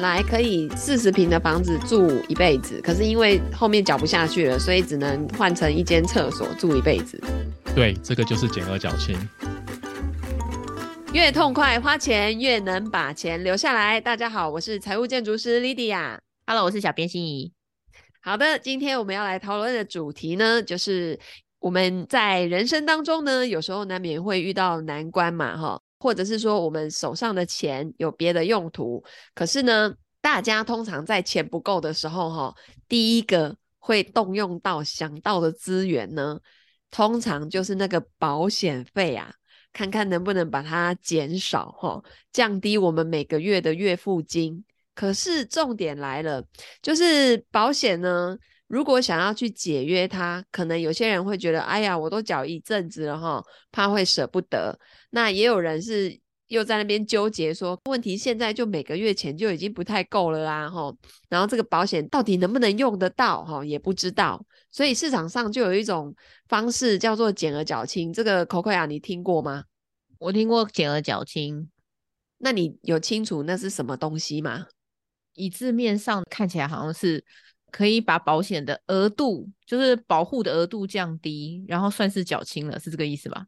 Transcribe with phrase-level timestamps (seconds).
[0.00, 7.22] 本来可以四十平的房子住一辈子，可是因为后面缴不下去了，所以只能换成一间厕所住一辈子。
[7.74, 9.14] 对，这个就是减额缴清。
[11.12, 14.00] 越痛快花钱，越能把钱留下来。
[14.00, 16.16] 大家好，我是财务建筑师 Lydia。
[16.46, 17.52] Hello，我是小编心怡。
[18.22, 21.20] 好的，今天我们要来讨论的主题呢，就是
[21.58, 25.82] 我们在人生当中呢，有时候难免会遇到难关嘛，哈。
[26.00, 32.54] 或者是说，我们手上的钱有别的用途，可是呢，大家通常在钱不够的时候，哈，
[32.88, 36.40] 第一个会动用到想到的资源呢，
[36.90, 39.30] 通常就是那个保险费啊，
[39.74, 44.64] 看看能不能把它减少，哈，降低我们每个月的月付金。
[44.94, 46.42] 可是重点来了，
[46.82, 48.36] 就是保险呢。
[48.70, 53.42] 如果想要去解约它，可能有些人会觉得，哎呀，我都缴一阵子了哈，
[53.72, 54.78] 怕会舍不得。
[55.10, 56.16] 那也有人是
[56.46, 60.94] 又在那边纠结说，问题现在就每个月钱就已经不太够了啦哈。
[61.28, 64.40] 然后这个保险到底能不能用得到哈，也不知道。
[64.70, 66.14] 所以市场上就有一种
[66.46, 69.64] 方式叫做减额缴清，这个 Coco 啊，你听过吗？
[70.20, 71.68] 我听过减额缴清，
[72.38, 74.66] 那你有清楚那是什么东西吗？
[75.34, 77.24] 以字面上看起来好像是。
[77.70, 83.46] 可以把保险的额度，就是保护的额度降低，然后算是缴清了，是这个意思吧？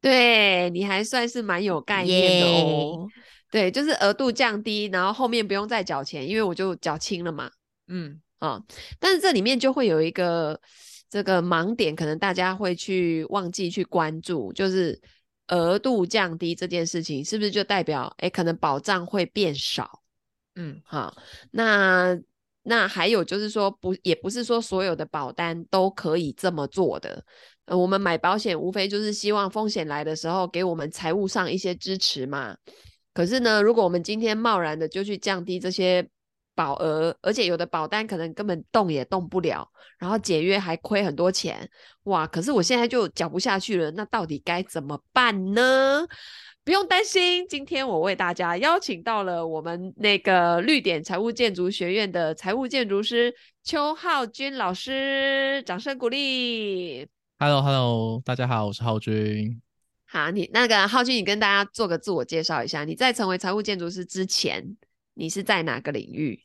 [0.00, 3.08] 对，你还算是蛮有概念的哦。
[3.50, 7.50] 对，就是额度降低，然后后面不用再缴钱，因为我就缴清了嘛。
[7.86, 8.64] 嗯啊、哦，
[8.98, 10.60] 但是这里面就会有一个
[11.08, 15.00] 这个盲点，可能大家会去忘记去关注，就是
[15.48, 20.02] 额度降低这件事情，是不是就代表诶可能保障会变少？
[20.56, 21.16] 嗯，好，
[21.52, 22.18] 那。
[22.62, 27.24] 那还有就是说，不，也不是说所有的保单都可以这么做的。
[27.66, 32.56] 呃，我们买保险无非就是希望风险来的时候给我们财务上一些支持嘛。
[33.14, 36.08] 可是呢，如果我们今天贸然的就去降低这些
[36.54, 41.68] 保额，而且有的保单可能根本动也动不了，然后解约还亏很多钱，
[42.04, 42.26] 哇！
[42.26, 46.06] 可是我现在就缴不下去了，那到底该怎么办呢？
[46.64, 53.34] 不用担心，今天我为大家邀请到了我们那个绿点财务建筑学院的财务建筑师
[53.64, 57.04] 邱浩君老师，掌声鼓励。
[57.40, 59.60] Hello，Hello，大家好，我是浩君。
[60.04, 62.84] 好，你那个浩君，你跟大家做个自我介绍一下。
[62.84, 64.76] 你在成为财务建筑师之前，
[65.14, 66.44] 你是在哪个领域？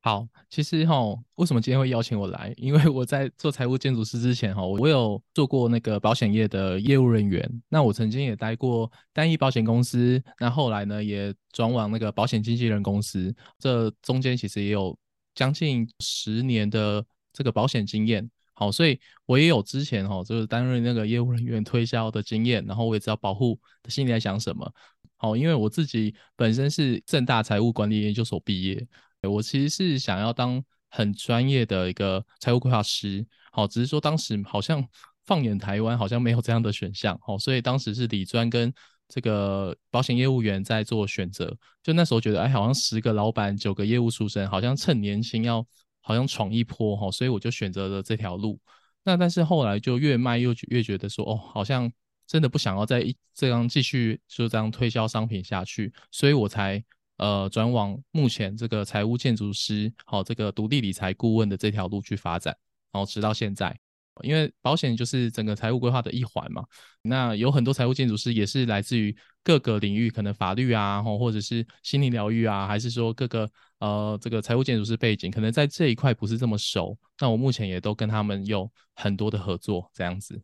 [0.00, 0.96] 好，其实哈，
[1.34, 2.54] 为什么今天会邀请我来？
[2.56, 7.62] 因为我在做财务建筑师之前哈，我有做过那个保险业的业务人员。
[7.68, 13.34] 那我曾经也待过单一保险公司，那后来呢也转往那个保险经纪人公司。
[13.58, 14.96] 这中间其实也有
[15.34, 18.30] 将近十年的这个保险经验。
[18.54, 24.72] 好，所以我也有之前哈，就是担任那个业务人员推销的经验，然后我也知道保户的心里在想什么。
[25.16, 28.86] 好，因为我自己本身是正大财务管理研究所毕业。
[29.22, 34.86] 我其实是想要当很专业的一个财务规划师，好，只是说当时好像
[35.26, 38.72] 放眼台湾，好像没有这样的选项，好，所以当时是理专跟
[39.08, 41.52] 这个保险业务员在做选择。
[41.82, 45.66] 就那时候觉得，哎，好像十个老板九个业务书生，好像趁年轻要
[46.00, 48.60] 好像闯一波哈，所以我就选择了这条路。
[49.02, 51.90] 那但是后来就越卖又越觉得说，哦，好像
[52.26, 53.04] 真的不想要再
[53.34, 56.82] 这样继续就这样推销商品下去，所以我才。
[57.18, 62.56] 呃，转往目前这个财务建筑师，好、哦，这个独立理财顾问的这条路去发展，
[62.92, 63.76] 然后直到现在，
[64.22, 66.64] 因为保险就是整个财务规划的一环嘛。
[67.02, 73.50] 那有很多财务建筑师也是来自于各个领域，可能法律啊，或者是心理疗愈啊，还是说各个
[73.80, 76.96] 呃这个财务建筑师背景，可能在这一块不是这么熟。
[77.20, 80.40] 那我目前也都跟他们有很多的合作，这样子。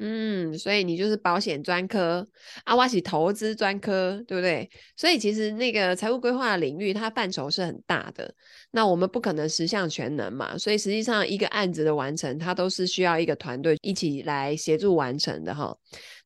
[0.00, 2.24] 嗯，所以你就是保险专科，
[2.64, 4.70] 阿瓦喜投资专科，对不对？
[4.96, 8.32] 所以其实那个财务规划领域，它范畴是很大的。
[8.70, 15.76] 那我们不可能十项全能嘛，所以实际上一个案子的完成，它都是需要一个团队一起来协助完成的哈。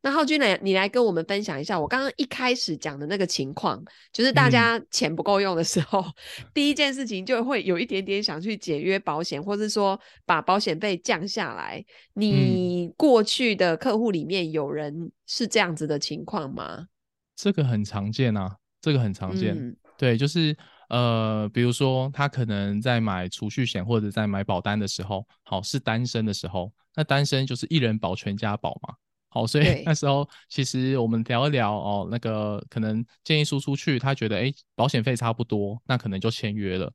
[0.04, 3.80] 那浩君来，你来跟我们分享一下，我刚刚一开始讲的那个情况，
[4.12, 11.84] 就是大家钱不够用的时候，嗯、 第一件事情就会有一点点想去解约保险，或是说把保险费降下来。
[12.14, 16.88] 你过去的客户里面有人是这样子的情况吗？
[17.36, 19.54] 这个很常见啊，这个很常见。
[19.56, 20.56] 嗯、对，就是
[20.88, 28.94] 呃，比如说他可能在买储蓄险或者在买保单的时候，好，是单身的时候，那单身就是一人保全家保嘛。
[29.34, 36.92] 好，所以那时候其实我们聊一聊哦，那个可能建议书出去，他觉得哎，保险费差不多，那可能就签约了。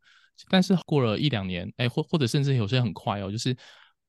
[0.50, 3.58] 但是过了一两年，哎，或或者甚至有些很快哦，就是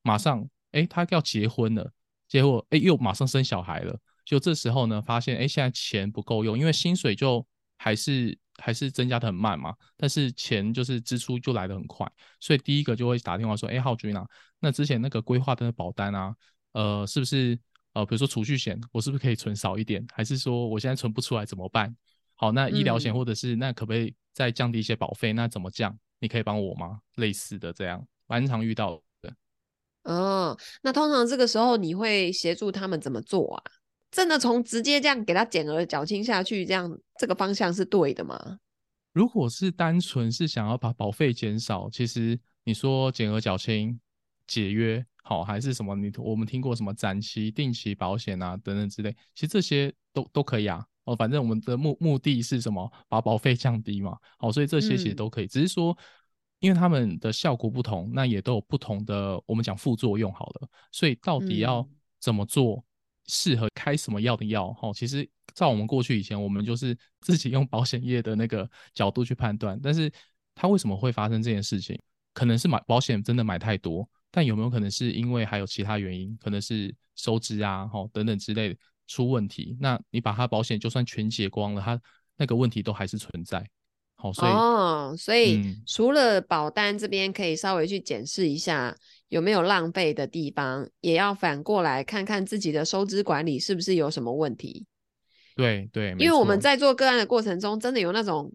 [0.02, 1.90] 马上哎，他要结婚了，
[2.28, 3.98] 结果哎又马上生小孩了。
[4.26, 7.46] 就这时候呢，发现哎现在钱不够用，因为薪水就
[7.78, 12.06] 还是还是增加的很慢嘛，但是钱就是支出就来的很快，
[12.40, 14.26] 所以第一个就会打电话说，哎，浩君啊，
[14.60, 16.34] 那之前那个规划的保单啊，
[16.72, 17.58] 呃，是不是
[17.98, 20.06] 呃，比如说储蓄险，我是不是可以存少一点？
[20.12, 21.92] 还是说我现在存不出来怎么办？
[22.36, 25.32] 好，那医疗险或者是那可不可以再降低一些保费？
[25.32, 25.98] 那怎么降？
[26.20, 27.00] 你可以帮我吗？
[27.16, 29.34] 类似的这样，蛮常遇到的。
[30.04, 33.62] 哦，那通常这个时候你会协助他们怎么做啊？
[34.12, 38.58] 真的从直接这样给他减额缴清下去，这样这个方向是对的吗？
[39.12, 43.98] 如果是单纯是想要把保费减少，其实你说减额缴清、
[44.46, 45.94] 解约好，还是什么？
[45.94, 50.82] 你我们听过什么展期、定期保险啊等等之类，其实这些都都可以啊。
[51.04, 52.90] 哦，反正我们的目目的是什么？
[53.10, 54.16] 把保费降低嘛。
[54.38, 55.94] 好，所以这些其实都可以，嗯、只是说
[56.60, 60.68] 因为他们的效果不同，那也都有不同的我们讲副作用好了。
[60.92, 61.86] 所以到底要
[62.18, 62.82] 怎么做？
[63.26, 64.72] 适合开什么药的药？
[64.72, 69.78] 哈，其实照我们过去以前，我们就是 自己用保险业的那个角度去判断。
[69.82, 70.10] 但是
[70.54, 72.00] 它为什么会发生这件事情？
[72.32, 76.36] 可能是买保险真的买太多，但有没有可能是因为还有其他原因？
[76.40, 78.76] 可能是收支啊，哈等等之类的
[79.06, 79.76] 出问题。
[79.80, 82.00] 那你把它保险就算全解光了，它
[82.36, 83.64] 那个问题都还是存在。
[84.16, 88.96] 好，所以哦，所以除了保单这边可以稍微去检视一下。
[89.28, 94.86] 有没有浪费的地方，也要反过来看看自己的收支管理是不是有什么问题。
[95.54, 98.50] 对对，因为我们在做个案的过程中，真的有那种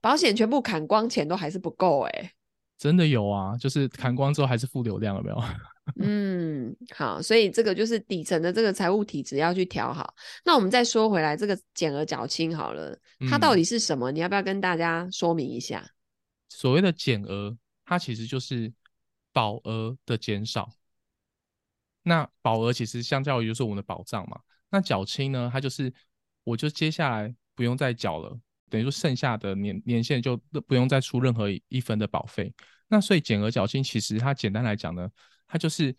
[0.00, 2.30] 保险全部砍光，钱都还是不够哎、欸。
[2.78, 5.42] 真的有啊，就是砍光之后还是负流量，有没有？
[6.00, 10.14] 嗯，好，所以这个就是底层的这个财务体质要去调好。
[10.44, 12.98] 那我们再说回来，这个减额缴清好了，
[13.30, 14.10] 它到底是什么？
[14.10, 15.88] 嗯、你要不要跟大家说明一下？
[16.48, 18.72] 所谓的减额，它其实就是。
[19.34, 20.70] 保额的减少，
[22.04, 24.38] 那保额其实相较于就是我们的保障嘛，
[24.70, 25.92] 那缴清呢，它就是
[26.44, 28.38] 我就接下来不用再缴了，
[28.74, 30.36] 等于说剩下的年年限就
[30.66, 32.52] 不用再出任何一分的保费。
[32.88, 35.08] 那所以减额缴清其实它简单来讲呢，
[35.46, 35.96] 它就是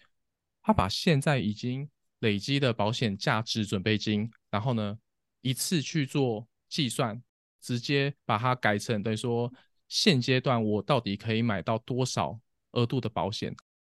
[0.61, 1.89] 它把现在已经
[2.19, 4.97] 累积的保险价值准备金，然后呢
[5.39, 7.23] 一次去做计算，
[7.61, 9.49] 直接把它改成等于说
[9.87, 12.37] 现阶段我到底可以买到多少。
[12.75, 13.55] 额度的保险，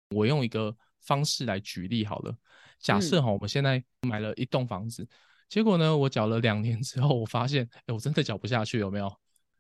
[0.10, 2.38] 我用一个方式来举例好了。
[2.78, 5.08] 假设哈，我们现在买了一栋房子，嗯、
[5.48, 9.12] 结果呢，我缴了两年之后，我发现，哎，我真的缴不下去，有没有？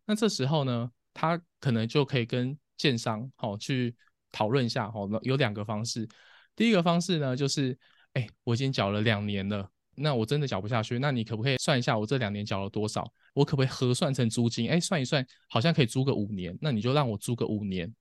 [0.05, 3.95] 那这时候呢，他可能就可以跟建商好去
[4.31, 6.07] 讨论一下，好，有两个方式。
[6.55, 7.77] 第一个方式呢，就是，
[8.13, 13.09] 哎，我已经缴了两年了，那我真的缴不下去，那你可不可以算一下我这两年缴了多少？
[13.33, 14.69] 我可不可以核算成租金？
[14.69, 17.93] 哎，算一算，好像可以租个五年，那你就让我租个五年。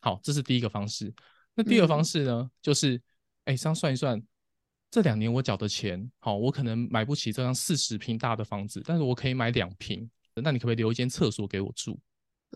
[0.00, 1.12] 好，这是第一个方式。
[1.54, 3.00] 那第二个方式呢，嗯、就是，
[3.44, 4.22] 哎，这样算一算，
[4.92, 10.08] 这两年我缴的钱，好，我可能买不起这样四十平大的房子，但是我可以买两平。
[10.34, 11.98] 那你可不可以留一间厕所给我住？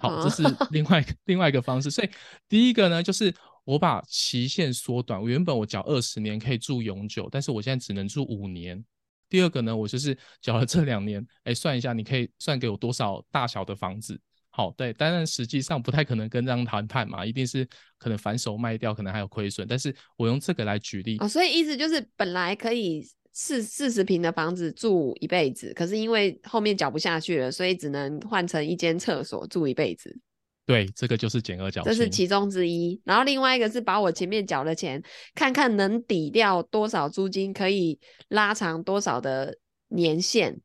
[0.02, 1.90] 好，这是另外、哦、另外一个方式。
[1.90, 2.10] 所以
[2.46, 3.34] 第一个呢，就是
[3.64, 5.18] 我把期限缩短。
[5.18, 8.84] 我原本我缴二十年可以住永久，但是我现在只能住五年。
[9.30, 14.20] 第二个呢，我就是缴了这两年，哎，算一下，你可以算给我多少大小的房子？
[14.56, 17.68] 好，对，当然实际上不太可能跟这样谈判嘛，一定是
[17.98, 19.68] 可能反手卖掉，可能还有亏损。
[19.68, 30.18] 但是我用这个来举例，哦，所以意思就是本来可以四四十平的房子住一辈子，可是因为后面缴不下去了，所以只能换成一间厕所住一辈子。
[30.64, 32.98] 对，这个就是减额缴清，这是其中之一。
[33.04, 35.02] 然后另外一个是把我前面缴的钱，
[35.34, 39.58] 看看能抵掉多少租金，可以拉长多少的
[39.88, 40.58] 年限。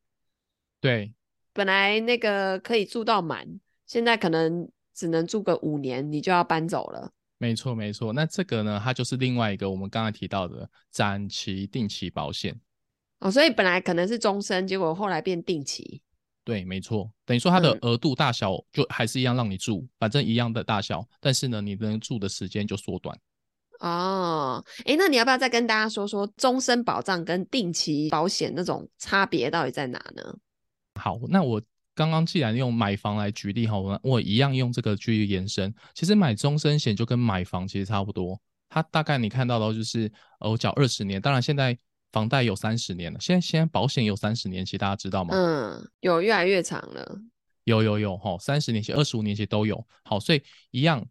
[0.80, 1.12] 对，
[1.52, 3.46] 本来那个可以住到满。
[3.92, 7.12] 现在可能只能住个五年，你就要搬走了。
[7.38, 8.14] 没错，没错。
[8.14, 12.58] 那这个呢，它就是另外一个我们刚才提到的展期定期保险。
[13.20, 16.02] 哦，所以本来可能是终身，结果后来变定期。
[16.46, 17.12] 对，没错。
[17.26, 23.20] 等于说它的额度大小就还是一样，让你住，嗯、反正一样的大小，但是呢，你能住的时间就缩短。
[23.80, 30.34] 哦，哎，那你要不要再跟大家说说终身保障跟定期保险那种差别到底在哪呢？
[30.96, 31.62] 好，那我。
[32.02, 35.72] 刚刚既然用买房来举例哈，我我一样用这个去延伸。
[35.94, 41.78] 其实买终身险就跟买房其实差不多，它大概你看到的就是，呃，我缴二十年，当然现在
[42.12, 45.36] 房贷有三十年了，现在现在保险有三十年期，大家知道吗？
[45.36, 47.20] 嗯，有越来越长了。
[47.66, 49.86] 有有有哈，三十年期、二十五年期都有。
[50.04, 50.42] 好，所以
[50.72, 51.06] 一样，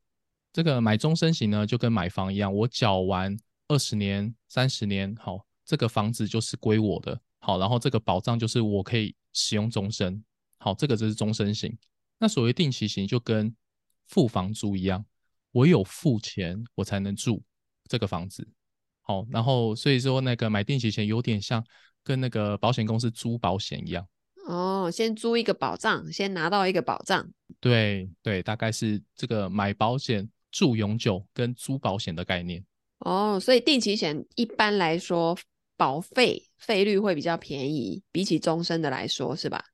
[0.52, 3.36] 这个买终身险呢，就跟买房一样，我缴完
[3.68, 10.20] 二十年、三十年，好，这个房子就是归我的，好，然后这个保障就是我可以使用终身。
[10.62, 11.76] 好，这个就是终身型。
[12.18, 13.52] 那所谓定期型就跟
[14.06, 15.02] 付房租一样，
[15.52, 17.42] 我有付钱，我才能住
[17.88, 18.46] 这个房子。
[19.00, 21.64] 好，然后所以说那个买定期险有点像
[22.04, 24.06] 跟那个保险公司租保险一样。
[24.46, 27.26] 哦，先租一个保障，先拿到一个保障。
[27.58, 32.62] 对对，大概是这个买保险、住永久跟租保险的概念。
[32.98, 35.34] 哦，所以定期险一般来说
[35.76, 39.64] 保费费率会比较便宜，比起终身的来说，是吧？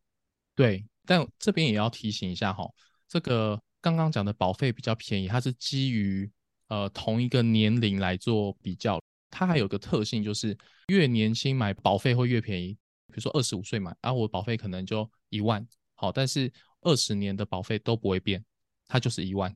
[0.57, 2.69] 对，但这边也要提醒一下哈，
[3.07, 6.29] 这个刚刚讲的保费比较便宜，它是基于
[6.69, 8.99] 呃同一个年龄来做比较，
[9.31, 10.57] 它还有个特性就是
[10.89, 12.77] 越年轻买保费会越便宜。
[13.09, 18.45] 比如说二十五岁买，啊，我保费可能就一万，好，但是二十年的保费都不会变，
[18.89, 19.55] 它就是一万。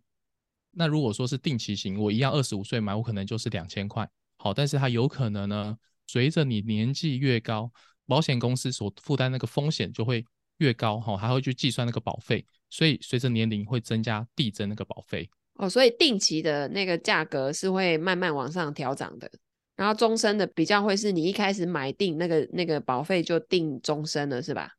[0.71, 5.77] 那如果说是定期型，我一样二十五岁买，我可能就是两千块，好，但是它有可能呢，
[6.07, 7.73] 随着你年纪越高，
[8.07, 10.25] 保险公司所负担那个风险就会
[10.61, 15.29] 越高，哈，还会去计算那个保费，所以随着年龄会增加递增那个保费。
[15.55, 19.31] 哦，所以定期的那个价格是会慢慢往上调涨的。
[19.77, 24.73] 然后终身的比较会是你一开始买定那个那个保费就定终身了，是吧？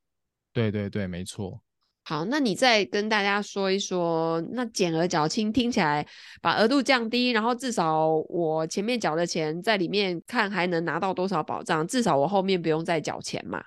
[0.53, 1.59] 对对对，没错。
[2.03, 6.05] 好，那你再跟大家说一说，那减额缴清听起来
[6.41, 13.63] 把额度降低，然后至少我前面缴的钱在里面看还能拿到多少保障，至少我后面不用再缴钱嘛。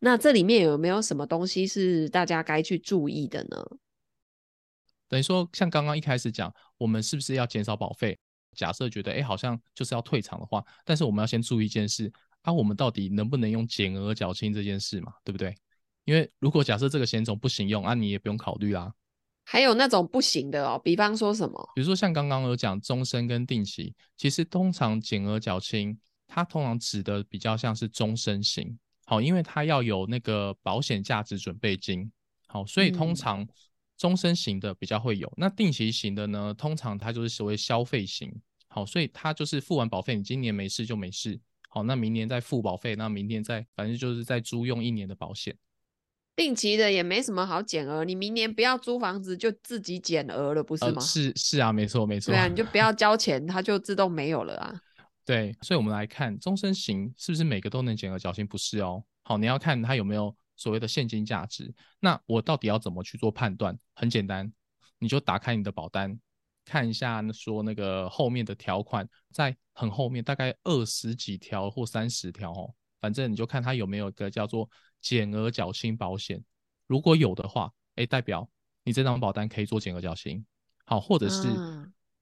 [0.00, 3.64] 那这里面有没有什么东西是大家该去注意的呢？
[5.08, 8.18] 等于说，像刚刚一开始讲，我们是不是要减少保费？
[8.56, 12.12] 假设觉得哎，好像就是要退场的话，但是我们要先注意一件事
[12.42, 15.54] 啊，我们到底能不能用减额缴清这件事嘛，对不对？
[16.04, 18.92] 因为如果假设这个险种不行用啊，你也不用考虑啦。
[19.44, 21.70] 还有那种不行的哦，比方说什么？
[21.74, 28.78] 比如说像刚刚有讲终身跟定期，其实通常减额缴清，它通常指的比较像是终身型，
[29.08, 32.12] 好，因为它要有那个保险价值准备金，
[32.46, 33.48] 好，所以通常
[33.96, 35.26] 终身型的比较会有。
[35.28, 38.30] 嗯、那定期型的呢，通常它就是所谓消费型。
[38.68, 41.40] 好，所以它就是付完保费，你今年没事就没事。
[41.70, 45.56] 好，那明年再付保费，那明年再反正就是再租用一年的保险。
[46.36, 50.92] 定期的也没什么好减额，你明年不要租房子就自己减额了，不是吗？
[50.96, 52.30] 呃、是是啊，没错没错。
[52.30, 54.78] 对啊，你就不要 交钱，它就自动没有了啊。
[55.28, 58.46] 对，所以我们来看终身型是不是每个都能减额缴清？
[58.46, 59.04] 不是哦。
[59.24, 61.70] 好，你要看它有没有所谓的现金价值。
[62.00, 63.78] 那我到底要怎么去做判断？
[63.92, 64.50] 很简单，
[64.98, 66.18] 你就打开你的保单。
[66.64, 74.66] 看一下，说那个后面的条款在很后面，大概二十几条或三十条哦，反正你就看它有没有一个叫做
[75.02, 76.42] 减额缴清保险，
[76.86, 78.48] 如果有的话，哎，代表
[78.82, 80.42] 你这张保单可以做减额缴清。
[80.86, 81.48] 好，或者是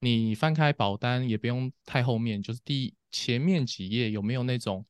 [0.01, 4.85] 你翻开保单也不用太后面，就是第前面几页有没有那种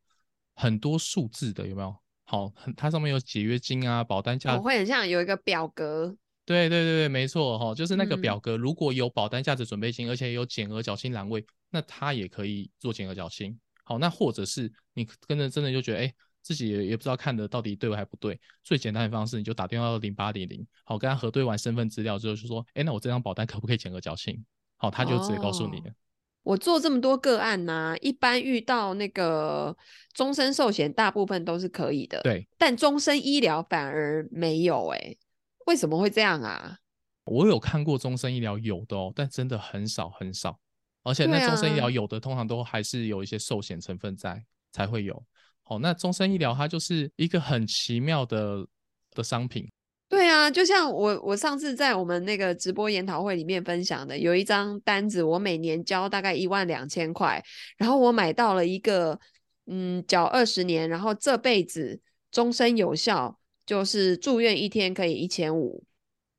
[0.55, 1.97] 很多数字的，有没有？
[2.25, 6.17] 好，它上面有解约金啊，保单价，我会很像有一个表格。
[6.45, 13.59] 对对对对，没错哈，就是那个表格，如果有保单价值准备金，嗯、而且有减额缴清栏位，那它也可以做减额缴清。
[13.85, 24.45] 好，那或者是你跟着真的就觉得，哎，自己也也不知道看的到底对还不对，最简单的方式，你就打电话到零八零零，好，跟他核对完身份资料之后，就说，哎，那我这张保单可不可以减额缴清？
[24.77, 25.91] 好，他就直接告诉你了。
[25.91, 25.95] 哦、
[26.43, 29.77] 我做这么多个案呢、啊，一般遇到那个
[30.13, 32.21] 终身寿险，大部分都是可以的。
[32.23, 35.19] 对，但终身医疗反而没有哎、欸。
[35.67, 36.79] 为什么会这样啊？
[37.25, 40.57] 我有看过终身医疗有的哦，但真的很少很少，
[41.03, 44.41] 而且那终身医疗有的通常都还是有一些寿险成分在
[44.71, 45.21] 才会有。
[45.65, 48.65] 好，那终身医疗它就是一个很奇妙的
[49.11, 49.69] 的商品。
[50.09, 57.43] 对啊，就像我我上次在我们那个直播研讨会里面分享的，有一张单子，我每年交大概一万两千块，
[57.77, 59.19] 然后我买到了一个
[59.67, 63.39] 嗯，缴二十年，然后这辈子终身有效。
[63.67, 65.83] 就是住院一天可以一千五，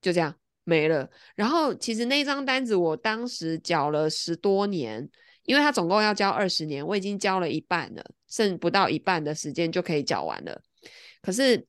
[0.02, 0.34] 就这样
[0.64, 1.10] 没了。
[1.36, 5.10] 然后其实那张单子我当时缴了十多年，
[5.44, 10.62] 因为它总共要交二十年，我已经交了一半了，剩不到一半的时间就可以缴完了。
[11.22, 11.68] 可是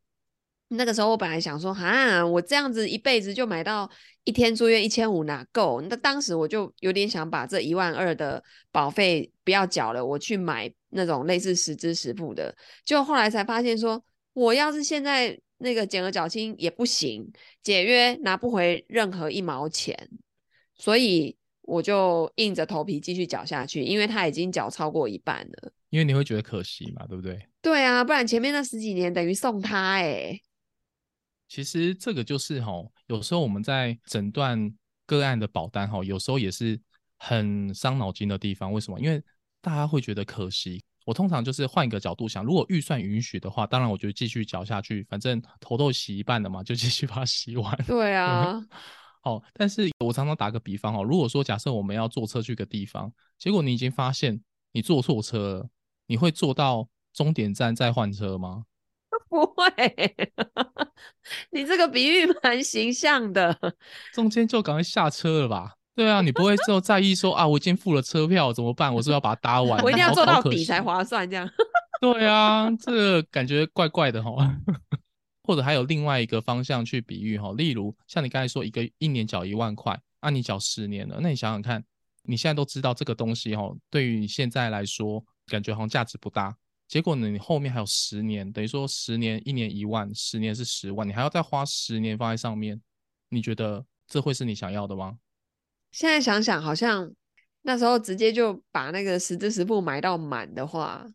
[0.69, 3.91] 那个时候我本来想说，哈，我这样子一辈子就买到
[4.25, 5.81] 一天住院一千五哪够？
[5.83, 12.55] 那当时我就有点想把这一万二的保费不要缴了，我去买那种类似十支十付的。
[12.85, 15.39] 就后来才发现说，我要是现在。
[15.61, 17.33] 那个减额缴清也不行，
[17.65, 20.09] 解约拿不回任何一毛钱，
[20.77, 25.73] 所以我就硬着头皮继续缴下去，因为他已经缴超过一半了。
[25.91, 27.37] 因为你会觉得可惜嘛，对不对？
[27.61, 30.43] 对啊，不然前面那十几年等于送他哎、欸。
[31.49, 32.73] 其实这个就是哈，
[33.07, 34.73] 有时候我们在诊断
[35.07, 36.79] 个案的保单哈，有时候也是
[37.17, 38.73] 很伤脑筋的地方。
[38.73, 39.01] 为什么？
[39.01, 39.23] 因为
[39.61, 40.83] 大家会觉得可惜。
[41.07, 47.75] 我通常就是换一个角度想，如果预算允许的话，当然我就继续缴下去，反正头都洗一半了嘛，就继续把它洗完。
[47.87, 48.63] 对啊，
[49.25, 54.39] 好，但是我常常打个比方哦，如果说假设我们要坐车去个地方，结果你已经发现
[54.73, 55.71] 你坐错车了，
[56.07, 58.65] 你会坐到终点站再换车吗？
[59.31, 59.65] 不会，
[61.51, 63.57] 你这个比喻蛮形象的，
[64.13, 65.75] 中间就赶快下车了吧？
[65.95, 68.95] 对啊，你不会之后在意说啊，我已经付了车票怎么办？
[68.95, 71.49] 我是不是要把它搭完， 我一定要做到底才划算，这样。
[72.01, 74.31] 对啊，这个感觉怪怪的哈。
[75.43, 81.83] 或者还有另外一个方向去比喻哈，例如像你刚才说一个一年缴一万块，啊你缴十年了，那你想想看，
[82.25, 86.55] 你现在都知道这个东西哈，对于你现在来说感觉好像价值不大。
[86.89, 92.81] 结果呢，你后面还有十年，等于说十年一年一万，十年是十万，你还要再花十年放在上面，
[93.29, 95.19] 你觉得这会是你想要的吗？
[95.93, 97.13] 现在想想，好像
[97.63, 101.07] 那时候直接就把那个十支十付买到满的话，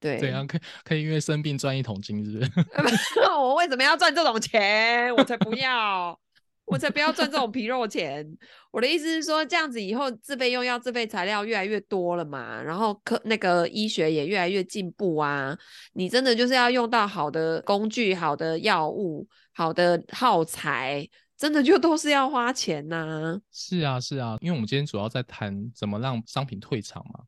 [0.00, 3.20] 对，怎样可以可以因为生病赚一桶金，是不是？
[3.38, 5.14] 我为什么要赚这种钱？
[5.14, 6.18] 我才不要。
[6.66, 8.26] 我才不要赚这种皮肉钱！
[8.72, 15.56] 我的意思是说，这样子以后自费用药、自费材料越来越多了嘛，然后科那个医学也越来越进步啊。
[15.92, 27.20] 你真的就是要用到好的工具、好的药物、好的耗材，真的就都是要花钱呐、是啊，是啊，因为我们今天主要在谈怎么让商品退场嘛。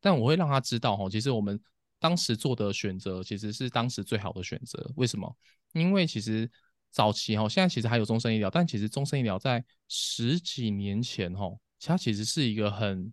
[0.00, 1.60] 但我会让他知道哈，其实我们
[1.98, 4.88] 当时做的选择其实是当时最好的选择。
[4.94, 5.36] 为什么？
[5.72, 6.48] 因为其实。
[6.90, 13.12] 早期哈，现在其实还有终身医疗，但其实终身医疗在十几年前哈，它其实是一个很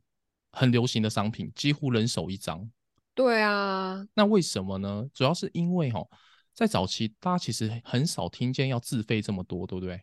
[0.51, 2.69] 很流行的商品，几乎人手一张。
[3.13, 5.07] 对啊，那为什么呢？
[5.13, 6.05] 主要是因为哈，
[6.53, 10.01] 在早期大家其实很少听见要自费这么多，对不对？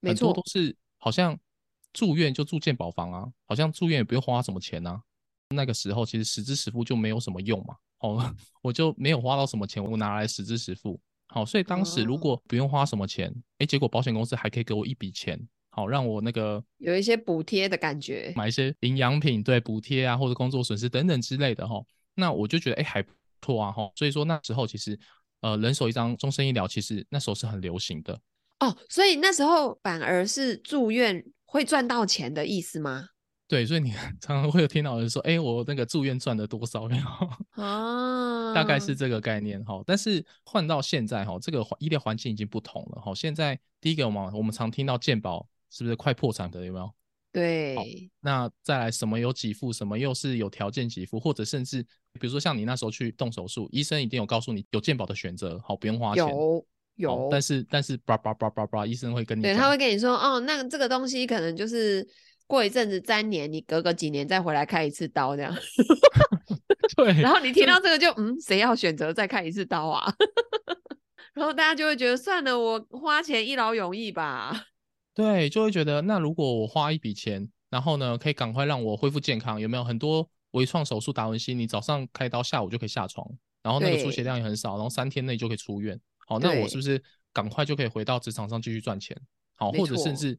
[0.00, 1.38] 没错，很多都是好像
[1.92, 5.00] 住院就住健保房啊，好像住院也不用花什么钱啊。
[5.50, 11.00] 那个时候其实实支实付就没有什么用嘛，哦， 我就没有花到什么钱，我拿来实支实付。
[11.32, 21.82] 好，所以当时如果不用花什么钱，哎、哦，结果保险公司还可以给我一笔钱，好让我那个有一些补贴的感觉，买一些营养品，对，补贴啊，或者工作损失等等之类的哈。
[22.14, 23.10] 那我就觉得哎还不
[23.40, 23.90] 错啊哈。
[23.96, 24.98] 所以说那时候其实
[25.40, 28.20] 呃人手一张终身医疗，其实那时候是很流行的
[28.60, 28.76] 哦。
[28.90, 33.06] 所以那时候反而是住院会赚到钱的意思吗？
[33.52, 36.88] 对，所以你 常常会有听到人说，哎，我那个住院赚了多少？
[36.88, 39.82] 然后啊， 大概是这个概念哈。
[39.86, 43.14] 但是换到现在哈，这个医疗环境已经不同了哈。
[43.14, 46.64] 现在第一个嘛，我们常听到健保是不是快破产的？
[46.64, 46.90] 有没有？
[47.30, 48.10] 对。
[48.22, 51.82] 那再来什么有给付，什么又是有条件给付，或者甚至
[52.18, 56.26] 比如说像你那时候去动手术，医生一定有告诉你有健保的选择，好，不用花钱。
[56.26, 57.28] 有有。
[57.30, 62.08] 但是但是叭叭叭叭叭，医生会跟你讲，对，他会跟你说，哦，那这个东西可能就是。
[62.52, 65.56] 过一阵子粘黏，你隔个几年再回来开一次刀，这样。
[66.94, 67.18] 对。
[67.22, 70.14] 然后你听到这个就嗯，谁要选择再开一次刀啊？
[71.32, 74.66] 然后大家就会觉得算了，我花钱一劳永逸吧。
[75.16, 81.54] 对，就会觉得那如果我花一笔钱，然后呢，可以赶快让我恢复健康，有没有很多微创手术达文西？
[81.54, 83.26] 你早上开刀，下午就可以下床，
[83.62, 85.98] 然后那个出血量也很少，然后三天内就可以出院。
[86.26, 89.18] 好，那我是不是赶快就可以回到职场上继续赚钱？
[89.56, 90.38] 好，或者甚至。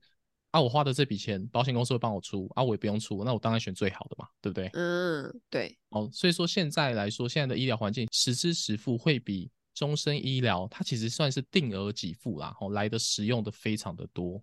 [0.54, 4.70] 啊，我花的这笔钱，保险公司会帮我出，啊，我也不用出，那我当然选最好的嘛，对不对？
[4.74, 5.76] 嗯，对。
[5.90, 14.40] 哦，所以说现在来说，现在的医疗环境，实支实付会比终身医疗，它其实算是定额给付啦，哦，来的实用的非常的多。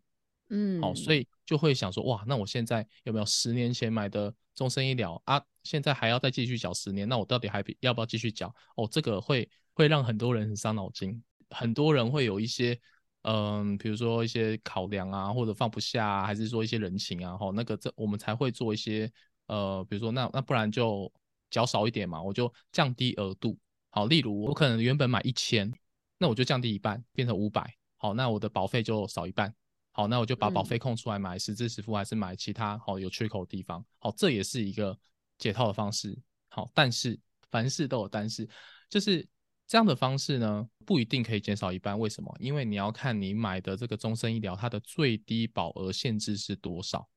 [0.48, 5.40] 嗯，好，所以就会想说，哇，那我现在有没有十年前买的终身医疗啊？
[5.62, 8.52] 现在还要再继续缴十年，那我到底还要不要继续缴？
[8.74, 12.76] 哦，这个会会让很多人很伤脑筋，很多人会有一些。
[13.22, 19.12] 嗯，比如说一些考量啊，或者放不下啊，还是说一些人情啊，吼，那个这我们才会做一些
[19.46, 21.12] 呃，比如说那那不然就
[21.50, 23.58] 缴少一点嘛，我就降低额度，
[23.90, 25.70] 好，例如我可能原本买一千，
[26.16, 29.54] 那我就降低一半，变成五百，好，那我的保费就少一半，
[29.92, 34.98] 好，那我就把保费空出来买实支实付，还是买其他好有缺口的地方，好，这也是一个
[35.36, 38.48] 解套的方式，好，但是凡事都有但是，
[38.88, 39.28] 就是。
[39.70, 41.96] 这样的方式呢，不一定可以减少一半。
[41.96, 42.36] 为什么？
[42.40, 47.08] 因为你要看你买的这个终身医疗，它的最低保额限制是多少。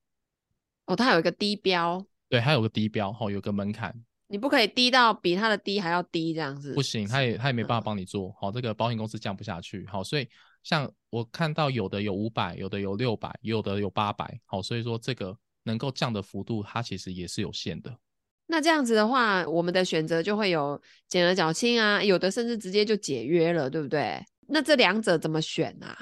[0.86, 2.06] 哦，它有一个低标。
[2.30, 3.92] 对，它有个低标，哦，有个门槛。
[4.28, 6.76] 你不可以低到比它的低还要低，这样子。
[6.76, 8.32] 不行，它也它也没办法帮你做。
[8.40, 9.84] 好，嗯，这个保险公司降不下去。
[9.88, 10.30] 好，所以
[10.62, 14.40] 像我看到有的有五百，有的有六百，有的有八百。
[14.46, 17.98] 好，所以说这个能够降的幅度，它其实也是有限的。
[18.46, 24.24] 那这样子的话，我们的选择就会有减额缴清啊，有的甚至直接就解约了，对不对？
[24.48, 25.98] 那这两者怎么选啊？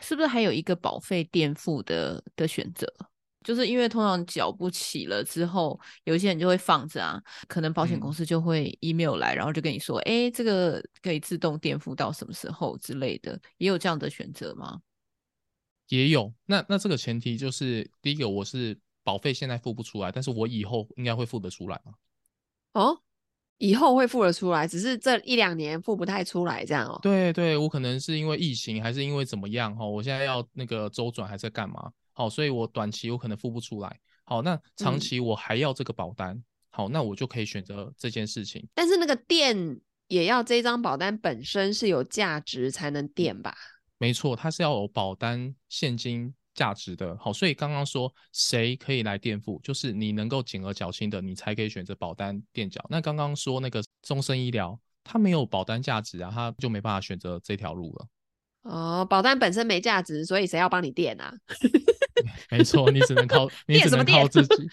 [0.00, 2.86] 是不是还有一个保费垫付的的选择？
[3.44, 14.80] 就是因为通常缴不起了之后，有一些人就会放着啊，可能保险公司就会 email 来，嗯、然后就跟你说，哎，这个可以自动垫付到什么时候之类的，也有这样的选择吗？
[15.88, 16.32] 也有。
[16.46, 18.76] 那那这个前提就是，第一个我是。
[19.02, 21.92] 保费现在付不出来，但是我以后应该会付得出来吗？
[22.74, 23.02] 哦，
[23.58, 26.98] 以后会付得出来，只是这一两年付不太出来这样哦。
[27.02, 29.84] 对对，我可能是因为疫情，还是因为怎么样哈？
[29.84, 31.92] 我现在要那个周转还是干嘛？
[32.12, 34.00] 好，所以我短期我可能付不出来。
[34.24, 38.66] 好，那长期我还要这个保单，嗯、好，那我就可以选择这件事情。
[38.74, 43.54] 但是那个垫也要这张保单本身是有价值才能垫吧？
[43.98, 47.16] 没错，它是要有保单现金价值的。
[47.18, 52.84] 好，所以刚刚说谁可以来垫付，就是你能够减额缴清的，你才可以选择保单垫缴。
[52.88, 58.06] 那刚刚说那个终身医疗，它没有保单价值啊，它就没办法选择这条路了。
[58.62, 61.34] 哦，保单本身没价值，所以谁要帮你垫啊？
[62.50, 64.68] 没错，你只能靠 你只能靠自己。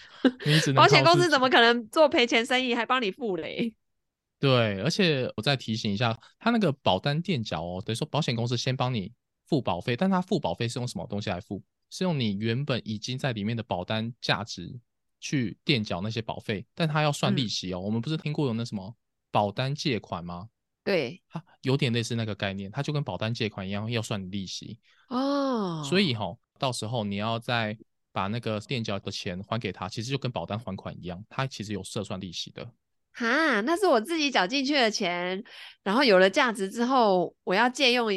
[0.46, 0.76] 你只能。
[0.76, 3.74] 保险公司怎么可能做赔钱生意还帮你付嘞？
[4.38, 9.12] 对，而且我再提醒一下，他那个保单垫缴哦，等于说保险公司先帮你
[9.50, 11.60] 付保费，但他付保费是用什么东西来付？
[11.90, 14.78] 是用你原本已经在里面的保单价值
[15.18, 17.80] 去垫缴那些保费，但他要算利息哦。
[17.80, 18.94] 嗯、我们不是听过有那什么
[19.32, 20.48] 保单借款吗？
[20.84, 25.82] 对，它有点类似那个概念，它就跟保单借款一样，要算利息哦。
[25.84, 27.76] 所以哈、哦，到时候你要再
[28.12, 32.64] 把那个垫缴的钱还给他，其实就跟保单还款一样，它其实有设算利息的。
[33.12, 35.42] 哈，那是我自己缴进去的钱，
[35.82, 38.08] 然后有了价值之后，我要借用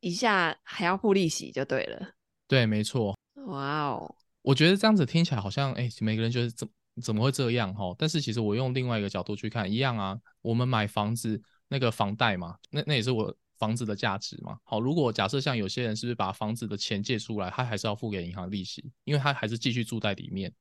[0.00, 2.10] 一一下，还要付利息，就对了。
[2.48, 3.16] 对，没错。
[3.46, 6.68] 哇哦，我觉得这样子听起来好像，哎，每个人觉得怎
[7.02, 7.94] 怎么会这样哈？
[7.98, 10.18] 但是其实我用另外一个角度去看，一样啊。
[10.42, 14.58] 我们买房子那个房贷嘛，那那也是我房子的价值嘛。
[14.64, 20.52] 好，如果假设像有些人是不是把房子的钱借出来，他还是要付给银行利息，因为他还是继续住在里面。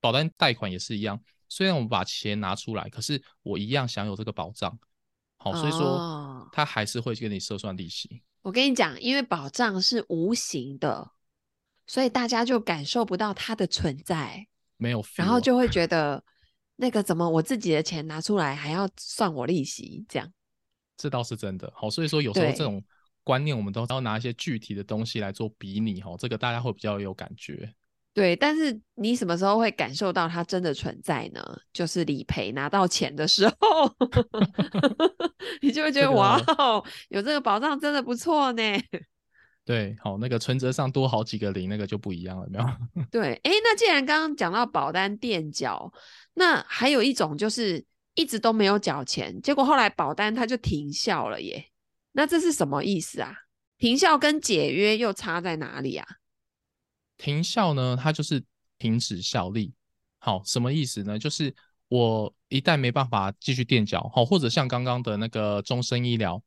[0.00, 1.20] 保单贷款也是一样。
[1.48, 4.78] 虽然我们把钱拿出来，可是我一样享有这个保障，
[5.36, 8.22] 好，所以说他还是会给你设算利息。
[8.40, 8.48] 哦。
[8.48, 11.12] 我跟你讲，因为保障是无形的，
[11.86, 16.24] 所以大家就感受不到它的存在，没有，然后就会觉得
[16.76, 20.32] 那个怎么我自己的钱拿出来还要算我利息，这样。
[20.96, 22.82] 这倒是真的，好，所以说有时候这种
[23.24, 27.74] 观念，我们都要拿一些具体的东西来做比拟，哈，这个大家会比较有感觉。
[28.20, 31.42] 对，但是你什么时候会感受到它真的存在呢？
[31.72, 33.90] 就是理赔拿到钱的时候，
[35.62, 36.38] 你就会觉得、这个、哇，
[37.08, 38.62] 有这个保障真的不错呢。
[39.64, 42.66] 对，好，那个存折上多好几个零，那个就不一样了，没有？
[43.10, 45.90] 对，哎，那既然刚刚讲到保单垫缴，
[46.34, 47.82] 那还有一种就是
[48.16, 51.64] 一直都没有缴钱，结果后来保单它就停效了耶。
[52.12, 53.34] 那这是什么意思啊？
[53.78, 56.06] 停效跟解约又差在哪里啊？
[57.20, 58.42] 停效呢，它就是
[58.78, 59.74] 停止效力。
[60.18, 61.18] 好，什么意思呢？
[61.18, 61.54] 就是
[61.88, 66.42] 我一旦没办法继续垫缴，好，或者像刚刚的那个终身医疗，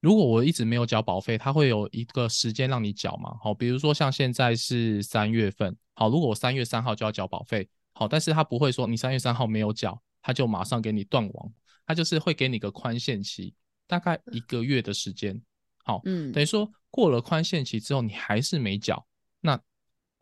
[0.00, 3.36] 如果我一直没有缴保费，它会有一个时间让你缴嘛。
[3.40, 11.52] 好，比如说像现在是三月份，好，如果我三月三号就要缴保费，好，但是它不会说你三月三号没有缴，它就马上给你断网，
[11.86, 13.54] 它就是会给你个宽限期，
[13.86, 15.40] 大概一个月的时间。
[15.84, 19.06] 好，嗯，等于说过了宽限期之后，你还是没缴，
[19.40, 19.60] 那。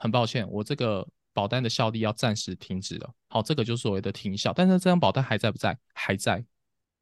[0.04, 3.10] 很抱歉，我这个保单的效力要暂时停止了。
[3.28, 4.52] 好，这个就是所谓的停效。
[4.52, 5.74] 但是这张保单还在不在？
[5.94, 6.44] 还在，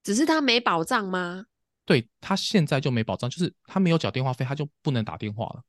[0.05, 1.47] 只是它没保障吗？
[1.85, 5.65] 对，它现在就没保障，就是它没有缴电话费，它就不能打电话了。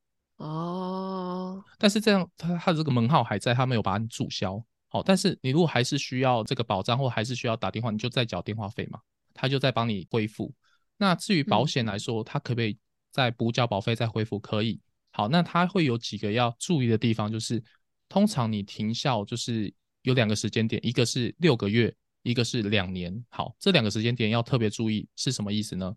[0.46, 1.64] 哦。
[1.80, 4.64] 但是这样，它它的这个门号还在，它没有把你注销。
[4.90, 9.00] 好，但是你如果还是需要这个保障，或还是需要打电话，你就再缴电话费嘛，
[9.34, 10.54] 它就再帮你恢复。
[10.98, 12.78] 那至于保险来说，嗯、它可不可以
[13.12, 14.38] 再补缴保费再恢复？
[14.38, 14.80] 可以。
[15.16, 17.64] 好，那它会有几个要注意的地方，就是
[18.10, 19.72] 通常你停校就是
[20.02, 23.24] 有两个时间点，一个是六个月，一个是两年。
[23.30, 25.96] 好，这两个时间点要特别注意是什么意思呢？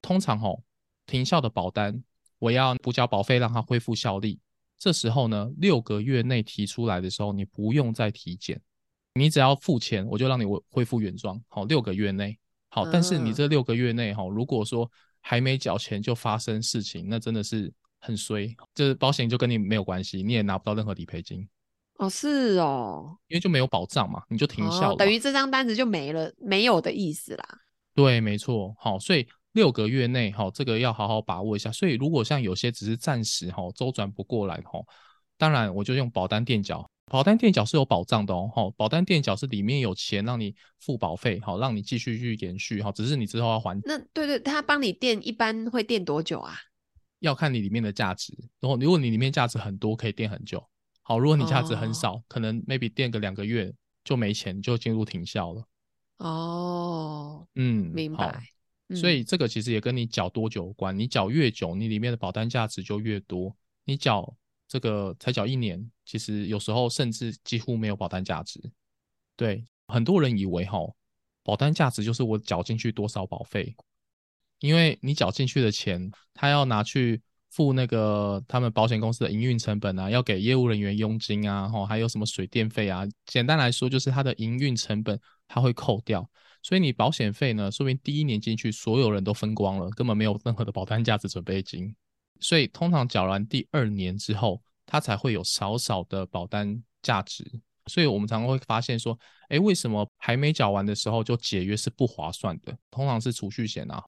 [0.00, 0.62] 通常哦，
[1.06, 2.00] 停校的保单，
[2.38, 4.38] 我要补缴保费让它恢复效力，
[4.78, 8.60] 这时候呢，六个月内提出来的时候，你不用再体检，
[9.14, 11.42] 你只要付钱，我就让你恢复原状。
[11.48, 14.88] 好，六个月内，好，但是你这六个月内哈，如果说
[15.20, 17.72] 还没缴钱就发生事情，那真的是。
[18.06, 21.46] 很衰，就是保险就跟你没有关系，你也拿不到任何理赔金。
[21.98, 27.44] 哦，是哦，因为就没有保障嘛，你就停效，哦，等于这张单子就没了，没有的意思啦。
[27.94, 31.72] 对，没错，好，所以六个月内，好，这个要好好把握一下。
[31.72, 34.78] 所以如果像有些只是暂时哈周转不过来哈，
[35.38, 43.80] 当然我就用保单垫缴，保单垫缴是有保障的哦，哈，保单垫缴是里面有钱让你付保费，好，让你继续去延续，哈，只是你之后要还。
[43.84, 46.54] 那对对，他帮你垫一般会垫多久啊？
[47.20, 50.64] 要看你里面的价值，然后如果你里面价值很多，可以垫很久。
[51.02, 53.72] 好，如果你价值很少，哦、可能 maybe 垫个两个月
[54.04, 55.64] 就没钱，就进入停效了。
[56.18, 58.42] 哦，嗯，明白。
[58.94, 63.56] 所以这个其实也跟你缴多久有关，你缴越久，你里面的保单价值就越多。
[63.84, 64.36] 你缴
[64.68, 68.60] 这个才缴一年，其实有时候甚至几乎没有保单价值。
[69.36, 70.78] 对，很多人以为哈，
[71.42, 73.74] 保单价值就是我缴进去多少保费，
[74.60, 86.28] 因为你缴进去的钱，他要拿去付那个他们保险公司的营运成本啊，要给业务人员佣金啊，吼，还有什么水电费啊，简单来说就是他的营运成本他会扣掉，
[86.62, 91.94] 所以你保险费呢，说明第一年进去所有人都分光了，根本没有任何的保单价值准备金，
[92.40, 97.44] 所以通常缴完第二年之后，它才会有少少的保单价值。
[97.86, 99.16] 所以我们常常会发现说，
[99.48, 102.76] 哎，为什么还没缴完的时候就解约是不划算的？
[102.90, 104.02] 通常是储蓄险啊，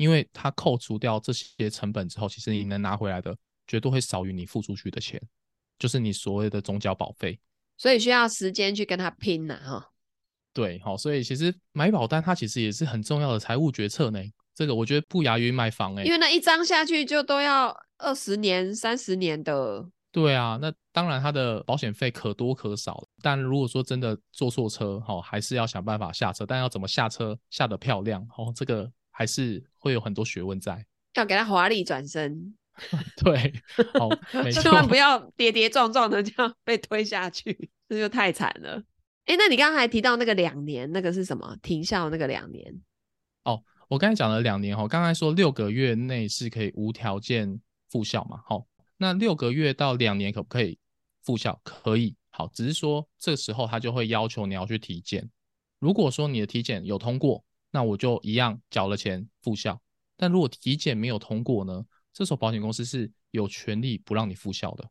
[0.00, 3.36] 因为它扣除掉这些成本之后，其实你能拿回来的
[3.66, 5.20] 绝对会少于你付出去的钱，
[5.78, 7.38] 就是你所谓的总缴保费。
[7.76, 9.90] 所以需要时间去跟他拼呐，哈。
[10.54, 14.18] 对，好，所以其实买保单它其实也是很重要的财务决策呢。
[14.54, 19.86] 这个我觉得不亚于买房哎，因为那一张下去就都要二十年、三十年的。
[20.10, 32.54] 对啊，那当然它的保险费可多可少，但如果说真的坐错车，哈，还是要想办法下车，但要怎么下车下得漂亮，哦，这个还是会有很多学问在，要给他华丽转身，
[33.22, 33.52] 对，
[33.98, 34.08] 好，
[34.42, 38.82] 没错，千万不要跌跌撞撞的这样被推下去，这就太惨了。
[39.26, 41.56] 哎，那你刚刚还提到那个两年，那个是什么？
[41.62, 42.80] 停校那个两年？
[43.44, 48.66] 哦，我刚才讲了两年，哦，刚才说六个月内是可以无条件复校嘛，好。
[49.02, 50.78] 那六个月到两年可不可以
[51.22, 51.58] 复校？
[51.64, 55.30] 可以，好，只是说这时候他就会要求你要去体检。
[55.78, 59.80] 如果说你的体检有通过，那我就一样缴了钱复效。
[60.16, 61.84] 但如果体检没有通过呢？
[62.12, 64.90] 这时候保险公司是有权利不让你复效的。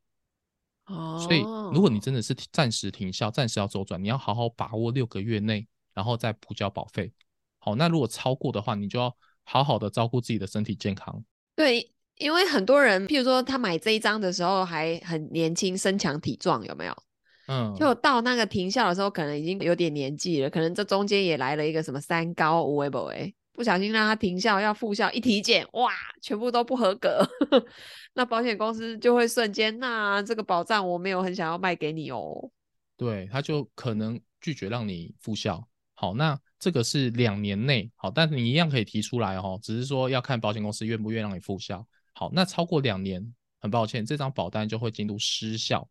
[0.86, 1.42] 哦，所以
[1.74, 7.12] 如果你真的是暂时停效、暂时要周转，你要好好把握六个月内，然后再补交保费。
[7.60, 11.24] 好，那如果超过的话，你就要好好的照顾自己的身体健康。
[11.56, 11.92] 对。
[12.20, 17.04] 因为很多人，譬如说他买这一张的时候还很年轻，身强体壮，有没有？
[17.52, 27.28] 嗯，就到那个停校的时候，可能已经有点年纪了，可能这中间也来了一个什么三高五位不位，不小心让他停校要复校，一体检哇，全部都不合格，
[28.14, 32.52] 那保险公司就会瞬间，那这个保障我没有很想要卖给你哦，
[32.96, 35.68] 对，他就可能拒绝让你复校。
[35.96, 41.84] 好，那这个是两年内好，但是你一样可以提出来哦，只是说要看保险公司愿不愿意让你复校。
[42.14, 45.90] 好，那超过两年，很抱歉，这张保单就会进入失效。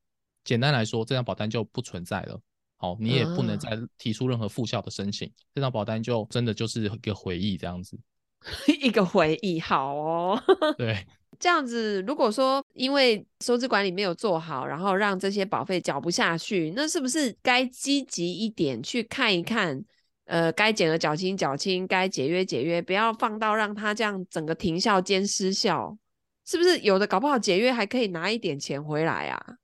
[0.48, 2.40] 简单来说，这张保单就不存在了。
[2.78, 7.98] 好，你也不能再提出任何复效的申请，嗯、这张保单就真的就是一个回忆这样子。
[8.80, 10.42] 一个回忆，好哦。
[10.78, 11.06] 对，
[11.38, 19.84] 这样子，如果说因为收支管理没有做好，然后让这些保费缴不下去，那是不是该积极一点去看一看？
[20.24, 25.98] 呃，该减额缴清缴清，该解约解约，不要放到让它这样整个停效兼失效。
[26.46, 29.56] 是不是有的搞不好解约还可以拿一点钱回来啊？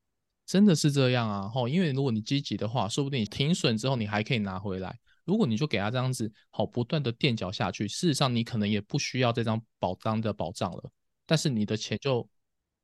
[0.46, 1.48] 真的是这样啊！
[1.48, 4.98] 吼，因为如果你积极的话，说不定你停损之后你还可以拿回来。
[5.24, 10.90] 如果你就给他这样子，好不断的垫脚下去，事实上你可能也不需要这张保单的保障了。
[11.24, 12.28] 但是你的钱就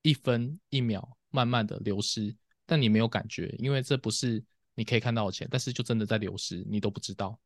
[0.01, 4.43] 一分一秒慢慢的流失，但你没有感觉，因为这不是
[4.75, 7.39] 你可以看到的钱，但是就真的在流失，你都不知道。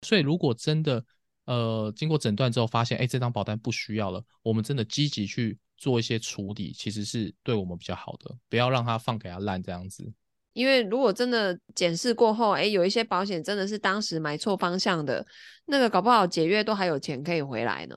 [0.00, 1.04] 所以如果真的
[1.44, 5.58] 呃经过诊断之后发现，哎，这张保单不需要了，我们真的积极去。
[5.78, 10.12] 做一些处理，其实是对我们比较好的，不要让它放给它烂这样子。
[10.52, 15.24] 因为如果真的检视过后，哎，有一些保险真的是当时买错方向的，
[15.66, 17.96] 那个搞不好解约都还有钱可以回来呢。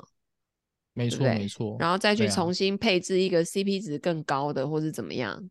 [0.94, 1.76] 没错，没错。
[1.80, 5.50] 然后再去重新配置一个 CP 值更高的，或是怎么样。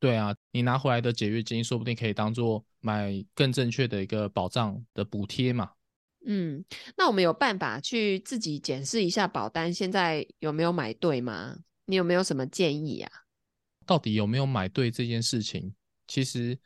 [0.00, 5.70] 对啊，你拿回来的解约金，说不定可以当做买更正确的一个保障的补贴嘛。
[6.28, 6.64] 嗯，
[6.96, 11.56] 那我们有办法去自己检视一下保单现在有没有买对吗？
[11.84, 13.10] 你有没有什么建议啊？
[13.86, 15.72] 到底有没有买对这件事情，
[16.08, 16.58] 其实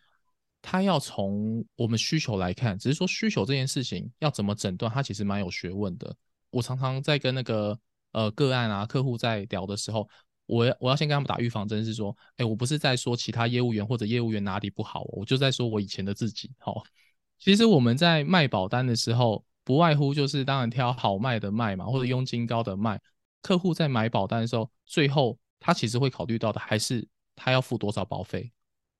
[0.62, 6.16] 它要从我们需求来看，只是说需求这件事情要怎么诊断，它其实蛮有学问的。
[6.49, 7.79] 我常常在跟那个
[8.12, 10.09] 呃个案啊客户在聊的时候，
[10.46, 16.51] 我我要先跟他们打预防针，是说，哎，我不是在说其他业务员或者业务员哪里不好，我就在说我以前的自己。
[16.57, 16.83] 好，
[17.38, 19.44] 其实我们在卖保单的时候。
[19.64, 23.01] 不外乎就是当然挑好卖的卖嘛，或者佣金高的卖。
[23.42, 28.53] 客户在买保单的时候，最后他其实会考虑到的还是他要付多少保费，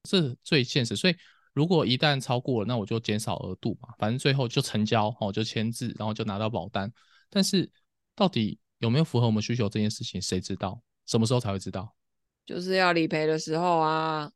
[0.05, 0.95] 这是最现实。
[0.97, 1.17] 所以
[1.53, 6.91] 如果一旦超过了，那我就减少额度嘛，反正最后就成交，哦，就签字，然后就拿到保单。
[7.29, 7.71] 但是
[8.15, 10.81] 到底有没有符合我们需求这件事情，谁知道？
[11.07, 11.95] 什么时候才会知道？
[12.47, 14.31] 就是要理赔的时候啊。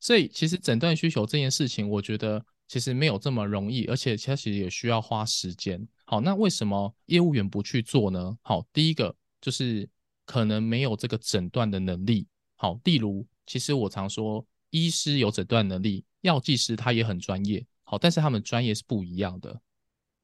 [0.00, 2.44] 所以其实诊断需求这件事情，我觉得。
[2.68, 5.86] 其实没有这么容易，而且其实也需要花时间。
[6.04, 8.36] 好，那为什么业务员不去做呢？
[8.42, 9.88] 好，第一个就是
[10.24, 12.26] 可能没有这个诊断的能力。
[12.56, 17.64] 好，例如，其实我常说，医师有诊断能力，药剂师他也很专业。
[17.84, 19.60] 好，但是他们专业是不一样的。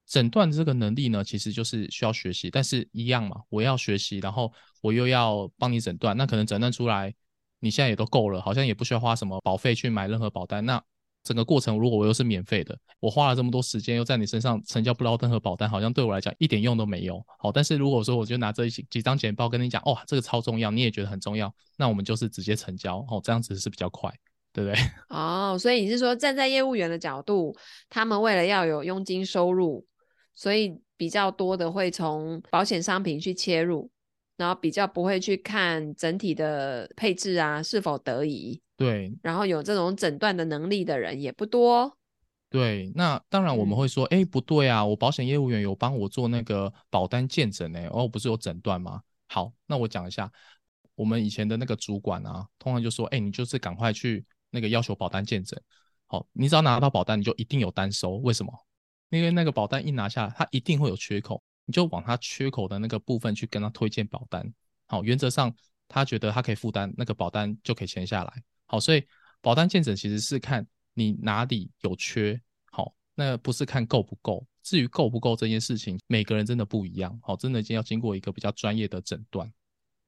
[0.04, 7.14] 诊断这个能力呢，其实就是需要学习，但是一样嘛，我要学习，然后我又要帮你诊断，那可能诊断出来，
[7.60, 10.64] 你现在也都够了，好像也不需要花什么保费去买任何保单。
[10.66, 10.82] 那
[11.22, 17.24] 整个过程如果我又是免费的，我花了这么多时间又在你身上成交不到任何保单，好像对我来讲一点用都没有。
[17.38, 24.12] 好，但是如果说我就拿这一几张简报跟你讲，哇，这个超重要，你也觉得很重要，那我们就是直接成交，哦，这样子是比较快。
[24.54, 24.78] 对不对？
[25.08, 27.56] 哦，所以你是说站在业务员的角度，
[27.88, 29.82] 他们为了要有佣金收入，
[30.34, 33.90] 所以比较多的会从保险商品去切入，
[34.42, 38.60] 然后比较不会去看整体的配置啊是否得宜。
[38.76, 41.96] 对，然后有这种诊断的能力的人也不多。
[42.50, 49.00] 对，那当然我们会说，哎、嗯，不对啊，我保险业务员有帮我做那个保单鉴诊呢，哦，不是有诊断吗？
[49.28, 50.28] 好，那我讲一下，
[50.96, 54.24] 我们以前的那个主管啊，通常就说，哎，你就是赶快去。
[54.54, 55.58] 那个要求保单鉴诊，
[56.06, 58.16] 好，你只要拿到保单，你就一定有单收。
[58.18, 58.52] 为什么？
[59.08, 64.52] 因为那个保单一拿下来，它一定会有缺口，你就往他缺口的那个部分去跟他推荐保单。
[64.86, 65.54] 好，原则上
[65.88, 68.42] 他觉得他可以负担，那个保单就可以签下来。
[68.66, 69.06] 好，所以
[69.40, 74.46] 保单健诊其实是看你哪里有缺，好，那不是看够不够。
[74.62, 79.52] 至于够不够这件事情，每个人真的不一样，好，真的已经要经过一个比较专业的诊断。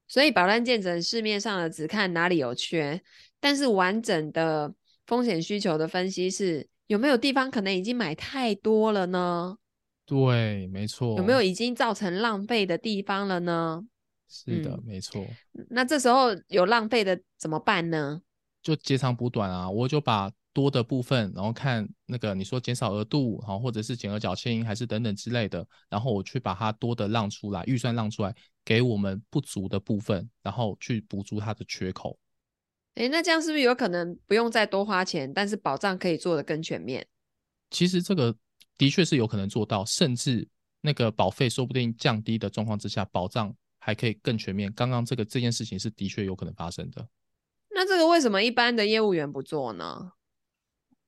[0.06, 3.02] 所以保单健诊市面上的只看哪里有缺。
[3.40, 4.72] 但是完整的
[5.06, 9.58] 风险需求的分析是有没有地方可能已经买太多了呢？
[10.06, 11.16] 对，没错。
[11.16, 13.84] 有没有已经造成浪费的地方了呢？
[14.28, 15.24] 是的，嗯、没错。
[15.70, 18.22] 那这时候有浪费的怎么办呢？
[18.62, 32.18] 就截长补短啊，我就把多的部分，然后看那个你说减少额度，好，或者是减额缴清，还是等等之类的，然后我去把它多的让出来，预算让出来给我们不足的部分，然后去补足它的缺口。
[32.94, 37.06] 诶，那这样是不是有可能不用再多花钱，但是保障可以做得更全面？
[37.70, 38.34] 其实这个
[38.76, 40.46] 的确是有可能做到，甚至
[40.80, 44.72] 那个保费说不定降低的状况之下，保障还可以更全面。
[44.72, 47.06] 刚刚这个这件事情是的确有可能发生的。
[47.70, 50.12] 那这个为什么一般的业务员不做呢？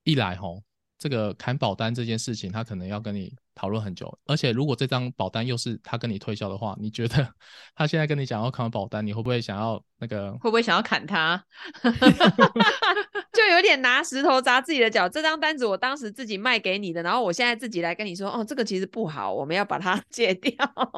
[0.05, 0.62] 一来吼，
[0.98, 3.35] 这个砍保单这件事情，他可能要跟你。
[3.59, 7.26] 讨论很久，而且如果这张保单又是他跟你推销的话，你觉得
[7.74, 10.31] 他现在跟你讲要砍保单，你会不会想要那个？
[10.33, 11.42] 会不会想要砍他？
[13.37, 15.07] 就有点拿石头砸自己的脚。
[15.09, 20.53] 这张单子我当时自己卖给你的，然后我现在自己来跟你说，哦，这个其实不好，我们要把它 戒掉。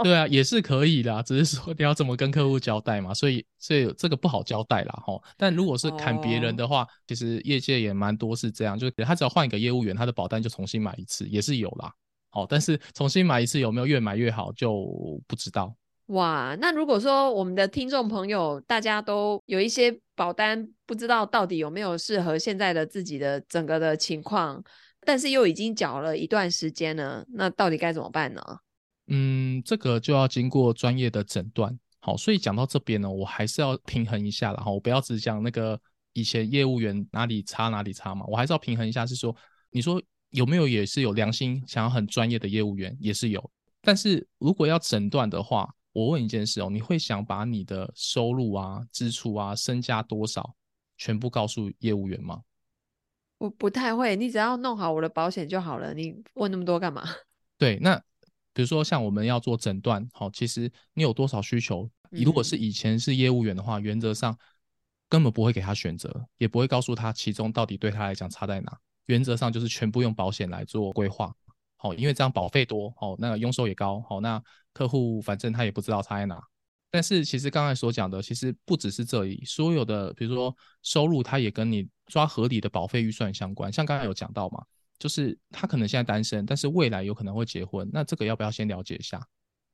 [0.04, 3.12] 对啊，也是可以的，只是说你要怎么跟客户交代嘛。
[3.12, 5.02] 所以，所以这个不好交代啦。
[5.04, 5.20] 齁。
[5.36, 11.92] 但如果是砍别人的话，哦，其实业界也蛮多是这样，就是他只要换一个业务员，他的保单就重新买一次，也是有啦。
[12.32, 14.86] 哦，但是重新买一次有没有越买越好就
[15.26, 15.74] 不知道。
[16.08, 24.62] 哇，那如果说我们的听众朋友大家都有一些保单，不知道到底有没有适合现在的自己的整个的情况，
[25.00, 28.42] 但是又已经缴了一段时间了，那到底该怎么办呢？
[29.08, 31.78] 嗯，这个就要经过专业的诊断。
[32.00, 35.80] 好，所以讲到这边呢，我还是要平衡一下，然后我不要只讲那个
[36.12, 39.34] 以前业务员哪里差哪里差嘛，我还是要平衡一下，是说
[39.70, 40.02] 你说。
[40.32, 50.54] 有没有也是有良心想要很专业的业务员也是有，但是如果要诊断的话，我问一件事哦，你会想把你的收入啊、支出啊、身家多少
[50.96, 52.42] 全部告诉业务员吗？
[53.38, 57.04] 我不太会，你只要弄好我的保险就好了，你问那么多干嘛？
[57.56, 57.96] 对，那
[58.52, 61.88] 比如说像我们要做诊断，好，其实你有多少需求？
[62.10, 64.36] 你如果是以前是业务员的话，嗯、原则上
[65.08, 68.78] 根本不会给他选择，也不会告诉他其中到底对他来讲差在哪。
[69.06, 71.34] 原则上就是全部用保险来做规划，
[71.78, 76.38] 好，因为这样保费多，好，那个佣收也高，好，那客户反正他也不知道差在哪。
[76.90, 83.72] 但是其实刚才所讲的，其实不只是这里，所有的比如说收入，它也跟你抓合理的保费预算相关。
[83.72, 84.64] 像刚才有讲到嘛，
[84.98, 89.24] 就是他可能现在单身，但是未来有可能会结婚，那这个要不要先了解一下？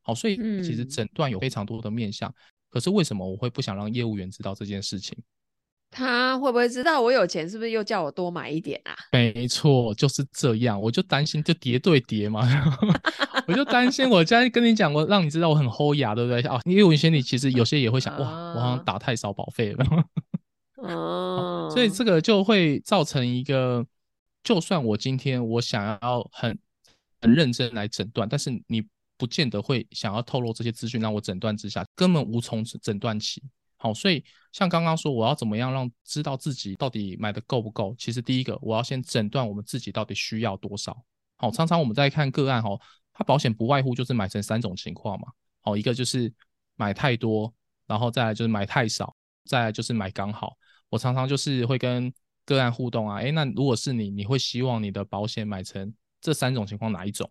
[0.03, 2.35] 好，所以其实诊断有非常多的面向，
[2.69, 5.17] 可是为什么我会不想让业务员知道这件事情？
[5.95, 7.49] 他会不会知道我有钱？
[7.49, 8.93] 是不是又叫我多买一点啊？
[9.13, 10.81] 没错，就是这样。
[10.81, 12.43] 我就担心就叠对叠嘛，
[13.47, 16.41] 我就担心我今天跟你讲，我让你知道我很齁牙，对不对？
[16.43, 19.87] 啊，因为我心里其实有些也会想，哇，我好像打太少保费了。
[20.83, 23.87] 哦，所以这个就会造成一个，
[24.43, 26.59] 就算我今天我想要很
[27.21, 28.83] 很认真来诊断，但是你
[29.17, 33.41] 不见得会想要透露这些资讯，让我诊断之下根本无从诊断起。
[33.85, 37.95] 好，所以像刚刚说，我要怎么样让知道自己到底买的够不够？
[37.99, 40.97] 其实第一个，我要先诊断我们自己到底需要多少。
[41.37, 42.71] 好，常常我们在看个案，哈，
[43.13, 45.29] 它保险不外乎就是买成三种情况嘛。
[45.61, 46.33] 好，一个就是
[46.77, 47.53] 买太多，
[47.87, 49.15] 然后再来就是买太少，
[49.45, 50.57] 再来就是买刚好。
[50.89, 52.11] 我常常就是会跟
[52.47, 57.31] 个案互动啊，诶，那如果是你，你会希望你的保险买成这三种情况哪一种？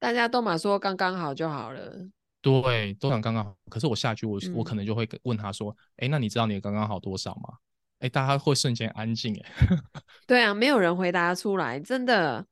[0.00, 2.08] 大家都嘛说刚刚好就好了。
[2.46, 3.56] 对，都想刚刚好。
[3.68, 7.54] 可是我下去我，我、嗯、我可能就会问他说：“哎，那你知道你的刚刚好多少吗？”
[7.98, 9.34] 哎，大家会瞬间安静。
[9.34, 9.50] 哎，
[10.28, 12.46] 对啊，没有人回答出来，真的。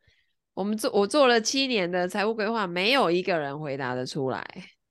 [0.55, 4.45] 我们做我做了七年的财务规划，没有一个人回答得出来。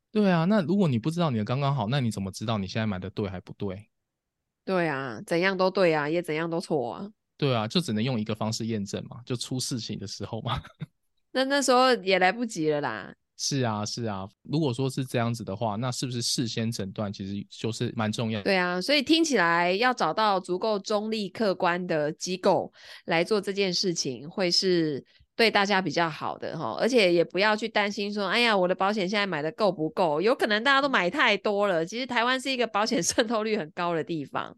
[0.10, 3.90] 对啊，那如果你不知道你的刚刚好，那你怎么知道你现在买的对还不对？
[4.64, 7.10] 对啊，怎样都对啊，也怎样都错啊。
[7.38, 10.62] 对啊，就只能用一个方式验证嘛，就出事情的时候嘛。
[11.32, 13.14] 那那时候也来不及了啦。
[13.36, 14.28] 是啊，是啊。
[14.44, 18.44] 如果说是这样子的话，那是不是事先诊断其实就是蛮重要的？
[18.44, 22.72] 对啊，所以听起来要找到足够中立客观的机构
[23.06, 25.04] 来做这件事情，会是
[25.36, 26.78] 对大家比较好的哈。
[26.80, 30.22] 而且也不要去担心说，哎呀，我的保险现在买的够不够？
[30.22, 31.86] 有可能大家都买太多了。
[31.86, 34.56] 其实台湾是一个保险 渗透率很高的地方，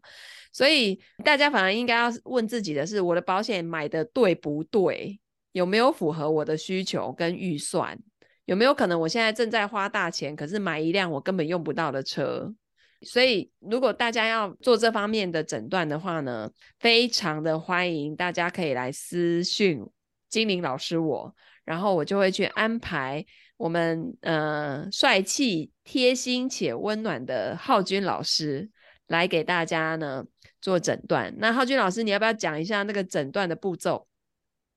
[0.52, 5.18] 所以大家反而应该要问自己的是，我的保险买的对不对？
[5.52, 7.98] 有没有符合我的需求跟预算？
[8.46, 12.54] 有没有可能我现在正在花大钱，可是买一辆我根本用不到的车？
[13.02, 19.84] 所以如果大家要做这方面的诊断的话呢，非常的欢迎大家可以来私讯
[20.28, 21.34] 精灵老师我，
[21.64, 23.24] 然后我就会去安排
[23.56, 28.70] 我们呃帅气、贴心且温暖的浩君老师
[29.08, 30.24] 来给大家呢
[30.60, 31.34] 做诊断。
[31.38, 34.06] 那浩君老师，你要不要讲一下那个诊断的步骤？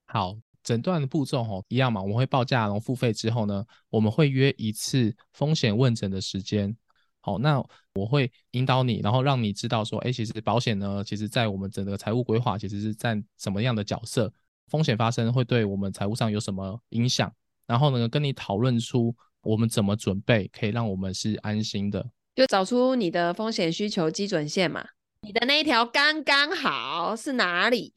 [0.07, 0.37] 好。
[0.69, 6.77] 诊断的步骤吼一样嘛，我们会报价，然后付费之后呢，我们会约一次风险问诊的时间。
[7.21, 7.59] 好，那
[7.95, 14.31] 我会引导你，然后让你知道说，哎，其实保险呢，其实在我们整个财务规划其实是占什么样的角色，
[14.67, 17.33] 风险发生会对我们财务上有什么影响，
[17.65, 24.85] 然后呢，跟你讨论出我们怎么准备，可以让我们是安心的，就找出你的风险需求基准线嘛，
[25.21, 27.91] 你的那一条刚刚好是哪里？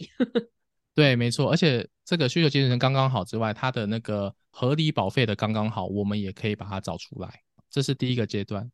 [0.95, 7.41] 对，没错，而且这个需求基准刚刚好之外，它的那个合理保费的刚刚好，我们也可以把它找出来。
[7.71, 8.71] 这是第一个阶段。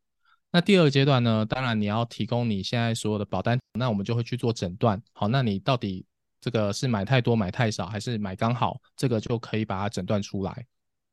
[0.51, 1.47] 那第二个阶段呢？
[1.47, 5.01] 当然你要提供你现在所有的保单，那我们就会去做诊断。
[5.13, 6.05] 好，那你到底
[6.41, 8.81] 这个是买太多、买太少，还是买刚好？
[8.97, 10.67] 这个就可以把它诊断出来。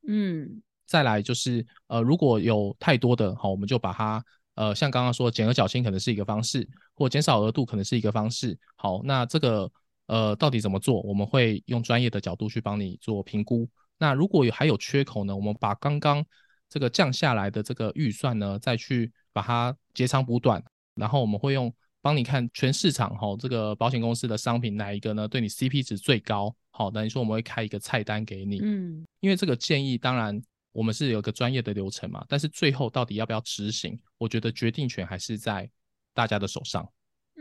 [0.08, 4.24] 嗯，再来就是呃，如果有太多的，好，我们就把它
[4.56, 8.58] 呃，像刚刚说减额缴清可能是一个方式，或减少额度可能是一个方式。
[8.76, 9.72] 好，那这个。
[10.08, 11.01] 呃，到底怎么做？
[11.01, 13.68] 我们会用专业的角度去帮你做评估。
[13.97, 15.36] 那如果有还有缺口呢？
[15.36, 16.24] 我们把刚刚
[16.70, 20.64] 这个降下来的这个预算呢，再去把它截长补短。
[20.95, 25.28] 然后我们会用帮你看全市场哈，这个保险公司的商品哪一个呢？
[25.28, 26.56] 对你 CP 值最高？
[26.72, 28.60] 好，等于说我们会开一个菜单给你。
[28.62, 30.41] 嗯，因为这个建议当然
[30.72, 35.70] 我们是有个专业的流程嘛，但是最后到底要不要执行，我觉得决定权还是在
[36.14, 36.88] 大家的手上。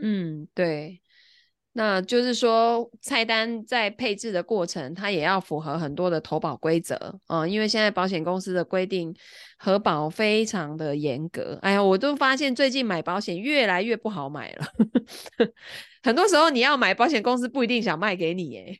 [0.01, 1.01] 嗯，对。
[1.77, 6.95] 那就是说，菜单在配置的过程，它也要符合很多的投保规则
[7.27, 9.13] 啊、嗯，因为现在保险公司的规定
[9.57, 11.59] 核保非常的严格。
[11.61, 14.65] 哎呀，我都发现最近买保险越来越不好买了，
[16.01, 18.77] 很多时候你要买保险公司不一定想卖给你，哎，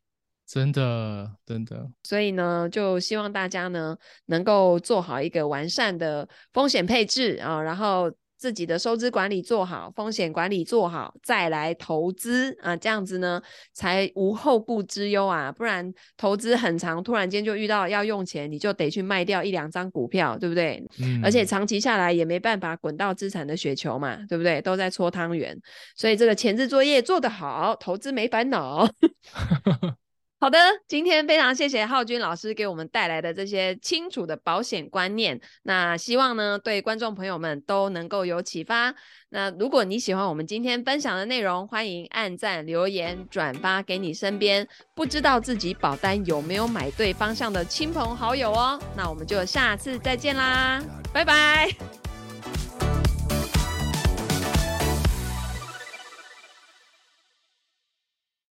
[0.47, 1.91] 真的真的。
[2.03, 8.09] 所以呢，就希望大家呢能够做好一个完善的风险配置啊，然后。
[8.37, 13.41] 自己的收支管理做好，风险管理做好，再来投资啊，这样子呢
[13.73, 15.51] 才无后顾之忧啊。
[15.51, 20.83] 不然投资很长，突然间就遇到要用钱，你就得去卖掉一两张股票，对不对？
[20.99, 21.21] 嗯。
[21.23, 24.61] 而且长期下来也没办法滚到资产的雪球嘛，对不对？
[24.61, 25.57] 都在搓汤圆。
[25.95, 28.87] 所以这个前置作业做得好，投资没烦恼。
[30.37, 35.39] 好的，今天非常谢谢浩君老师给我们带来的这些清楚的保险观念。
[35.63, 38.93] 那希望呢，对观众朋友们都能够有启发。
[39.29, 48.79] 那如果你喜欢我们今天分享的内容，欢迎按赞、留言、转发给你身边不知道自己保单有没有买对方向的亲朋好友哦。
[48.95, 50.83] 那我们就下次再见啦，
[51.13, 52.04] 拜拜。